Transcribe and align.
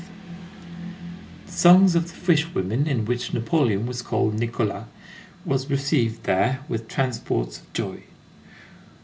The 1.45 1.51
songs 1.51 1.93
of 1.93 2.07
the 2.07 2.13
fishwomen, 2.15 2.87
in 2.87 3.05
which 3.05 3.35
Napoleon 3.35 3.85
was 3.85 4.01
called 4.01 4.33
Nicolas, 4.33 4.85
were 5.45 5.59
received 5.69 6.23
there 6.23 6.61
with 6.67 6.87
transports 6.87 7.59
of 7.59 7.71
joy. 7.73 8.01